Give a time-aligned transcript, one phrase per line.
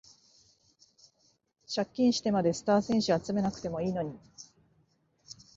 [1.71, 4.17] 借金してまでスター選手集めなくてもいいのに